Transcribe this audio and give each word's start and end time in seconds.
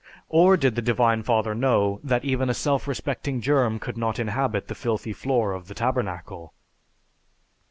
Or 0.29 0.57
did 0.57 0.73
the 0.73 0.81
Divine 0.81 1.21
Father 1.21 1.53
know 1.53 1.99
that 2.03 2.25
even 2.25 2.49
a 2.49 2.55
self 2.55 2.87
respecting 2.87 3.39
germ 3.39 3.77
could 3.77 3.97
not 3.97 4.17
inhabit 4.17 4.67
the 4.67 4.73
filthy 4.73 5.13
floor 5.13 5.53
of 5.53 5.67
the 5.67 5.75
Tabernacle? 5.75 6.55